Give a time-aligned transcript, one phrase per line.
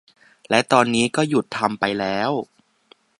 [0.49, 2.31] และตอนนี้ก็หยุดทำไปแล้ว